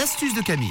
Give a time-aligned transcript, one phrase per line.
[0.00, 0.70] l'astuce de Camille.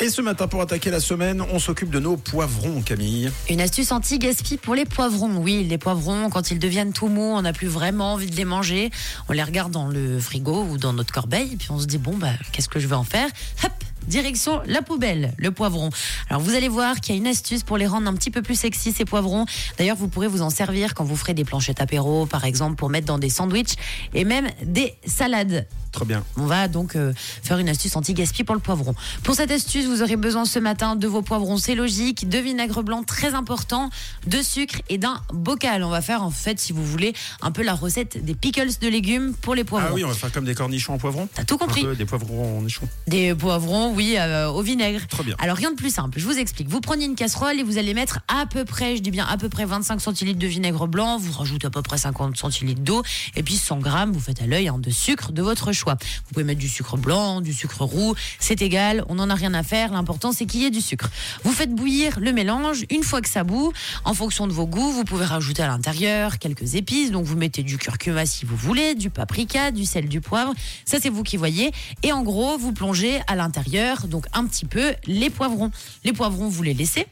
[0.00, 3.32] Et ce matin, pour attaquer la semaine, on s'occupe de nos poivrons, Camille.
[3.48, 5.38] Une astuce anti-gaspi pour les poivrons.
[5.38, 8.44] Oui, les poivrons, quand ils deviennent tout mous, on n'a plus vraiment envie de les
[8.44, 8.92] manger.
[9.28, 11.98] On les regarde dans le frigo ou dans notre corbeille, et puis on se dit,
[11.98, 13.28] bon, bah, qu'est-ce que je vais en faire?
[13.64, 13.72] Hop
[14.08, 15.90] Direction la poubelle, le poivron.
[16.28, 18.42] Alors vous allez voir qu'il y a une astuce pour les rendre un petit peu
[18.42, 19.46] plus sexy ces poivrons.
[19.78, 22.88] D'ailleurs, vous pourrez vous en servir quand vous ferez des planchettes apéro, par exemple, pour
[22.88, 23.74] mettre dans des sandwichs
[24.14, 25.66] et même des salades.
[25.92, 26.24] Très bien.
[26.36, 28.94] On va donc euh, faire une astuce anti-gaspi pour le poivron.
[29.24, 32.82] Pour cette astuce, vous aurez besoin ce matin de vos poivrons, c'est logique, de vinaigre
[32.82, 33.90] blanc très important,
[34.26, 35.82] de sucre et d'un bocal.
[35.82, 37.12] On va faire en fait, si vous voulez,
[37.42, 39.88] un peu la recette des pickles de légumes pour les poivrons.
[39.90, 41.80] Ah oui, on va faire comme des cornichons en poivron T'as tout compris.
[41.80, 42.88] Un peu, des poivrons en nichons.
[43.08, 45.06] Des poivrons, oui, euh, au vinaigre.
[45.08, 45.34] Très bien.
[45.38, 46.68] Alors rien de plus simple, je vous explique.
[46.68, 49.36] Vous prenez une casserole et vous allez mettre à peu près, je dis bien à
[49.36, 53.02] peu près 25 centilitres de vinaigre blanc, vous rajoutez à peu près 50 centilitres d'eau
[53.36, 55.96] et puis 100 grammes, vous faites à l'œil, hein, de sucre de votre choix.
[56.26, 59.54] Vous pouvez mettre du sucre blanc, du sucre roux, c'est égal, on n'en a rien
[59.54, 61.10] à faire, l'important c'est qu'il y ait du sucre.
[61.44, 63.72] Vous faites bouillir le mélange, une fois que ça bout,
[64.04, 67.62] en fonction de vos goûts, vous pouvez rajouter à l'intérieur quelques épices, donc vous mettez
[67.62, 70.54] du curcuma si vous voulez, du paprika, du sel, du poivre,
[70.84, 74.66] ça c'est vous qui voyez, et en gros vous plongez à l'intérieur, donc un petit
[74.66, 75.70] peu, les poivrons.
[76.04, 77.06] Les poivrons vous les laissez.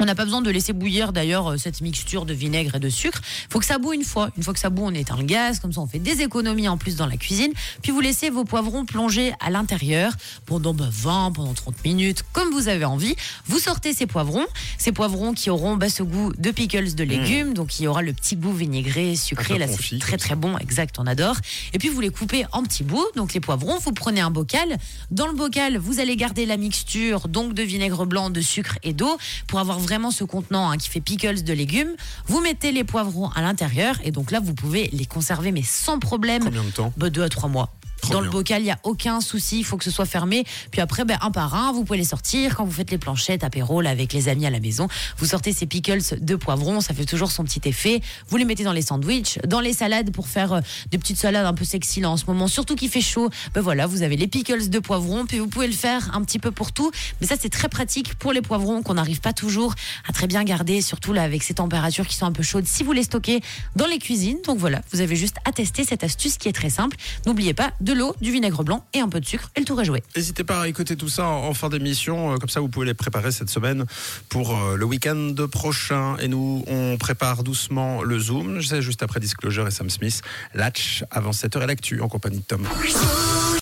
[0.00, 2.88] On n'a pas besoin de laisser bouillir d'ailleurs euh, cette mixture de vinaigre et de
[2.88, 3.20] sucre.
[3.48, 4.30] Il faut que ça boue une fois.
[4.36, 6.68] Une fois que ça boue, on éteint le gaz, comme ça on fait des économies
[6.68, 7.52] en plus dans la cuisine.
[7.82, 10.12] Puis vous laissez vos poivrons plonger à l'intérieur
[10.46, 13.16] pendant bah, 20, pendant 30 minutes, comme vous avez envie.
[13.46, 14.46] Vous sortez ces poivrons,
[14.78, 18.02] ces poivrons qui auront bah, ce goût de pickles de légumes, donc il y aura
[18.02, 19.58] le petit goût vinaigré, sucré.
[19.58, 21.36] Là, c'est très très bon, exact, on adore.
[21.72, 23.78] Et puis vous les coupez en petits bouts, donc les poivrons.
[23.78, 24.76] Vous prenez un bocal.
[25.10, 28.92] Dans le bocal, vous allez garder la mixture donc de vinaigre blanc, de sucre et
[28.92, 31.94] d'eau pour avoir vraiment ce contenant hein, qui fait pickles de légumes.
[32.26, 35.98] Vous mettez les poivrons à l'intérieur et donc là vous pouvez les conserver mais sans
[35.98, 36.44] problème.
[36.44, 36.92] Combien de temps?
[36.98, 37.70] Bah, deux à trois mois.
[38.00, 38.26] Trop Dans bien.
[38.26, 40.44] le bocal, il n'y a aucun souci, il faut que ce soit fermé.
[40.70, 42.56] Puis après, ben, un par un, vous pouvez les sortir.
[42.56, 45.52] Quand vous faites les planchettes, apéro là, avec les amis à la maison, vous sortez
[45.52, 48.00] ces pickles de poivrons, ça fait toujours son petit effet.
[48.28, 50.60] Vous les mettez dans les sandwichs, dans les salades pour faire euh,
[50.90, 53.30] des petites salades un peu sexy là en ce moment, surtout qu'il fait chaud.
[53.54, 56.38] Ben voilà, vous avez les pickles de poivrons, puis vous pouvez le faire un petit
[56.38, 56.90] peu pour tout.
[57.20, 59.74] Mais ça, c'est très pratique pour les poivrons qu'on n'arrive pas toujours
[60.08, 62.82] à très bien garder, surtout là avec ces températures qui sont un peu chaudes, si
[62.82, 63.40] vous les stockez
[63.76, 64.38] dans les cuisines.
[64.46, 66.96] Donc voilà, vous avez juste à tester cette astuce qui est très simple.
[67.26, 69.80] N'oubliez pas de l'eau, du vinaigre blanc et un peu de sucre et le tour
[69.80, 70.02] est joué.
[70.14, 72.86] N'hésitez pas à écouter tout ça en en fin d'émission, euh, comme ça vous pouvez
[72.86, 73.86] les préparer cette semaine
[74.28, 76.16] pour euh, le week-end prochain.
[76.18, 78.60] Et nous, on prépare doucement le Zoom.
[78.60, 80.20] Je sais, juste après Disclosure et Sam Smith,
[80.54, 82.66] Latch avant 7h et l'actu en compagnie de Tom.